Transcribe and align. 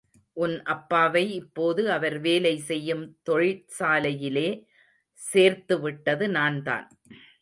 உன் 0.37 0.55
அப்பாவை 0.65 1.23
இப்போது 1.33 1.91
அவர் 1.91 2.19
வேலை 2.19 2.57
செய்யும் 2.59 3.05
தொழிற்சாலையிலே 3.29 4.49
சேர்த்துவிட்டது 5.21 6.27
நான்தான். 6.29 6.87